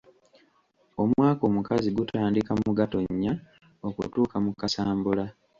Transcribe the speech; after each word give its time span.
Omwaka 1.03 1.41
omukazi 1.49 1.89
gutandika 1.97 2.51
mu 2.63 2.71
Gatonnya 2.77 3.33
okutuuka 3.87 4.35
mu 4.45 4.51
Kasambula. 4.59 5.25